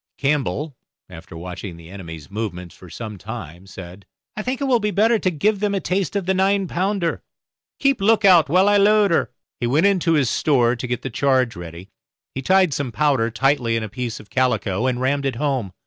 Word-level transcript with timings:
Campbell, 0.17 0.75
after 1.11 1.37
watching 1.37 1.77
the 1.77 1.87
enemy's 1.91 2.31
movements 2.31 2.73
for 2.73 2.89
some 2.89 3.19
time, 3.19 3.67
said, 3.67 4.07
"I 4.35 4.41
think 4.41 4.59
it 4.59 4.63
will 4.63 4.79
be 4.79 4.89
better 4.89 5.19
to 5.19 5.29
give 5.29 5.59
them 5.59 5.75
a 5.75 5.79
taste 5.79 6.15
of 6.15 6.25
the 6.25 6.33
nine 6.33 6.67
pounder. 6.67 7.21
Keep 7.77 8.01
a 8.01 8.05
look 8.05 8.25
out 8.25 8.49
while 8.49 8.67
I 8.67 8.77
load 8.77 9.11
her." 9.11 9.29
He 9.59 9.67
went 9.67 9.85
into 9.85 10.13
his 10.13 10.27
store 10.27 10.75
to 10.75 10.87
get 10.87 11.03
the 11.03 11.11
charge 11.11 11.55
ready. 11.55 11.91
He 12.33 12.41
tied 12.41 12.73
some 12.73 12.91
powder 12.91 13.29
tightly 13.29 13.75
in 13.75 13.83
a 13.83 13.89
piece 13.89 14.19
of 14.19 14.31
calico 14.31 14.87
and 14.87 14.99
rammed 14.99 15.27
it 15.27 15.35
home. 15.35 15.71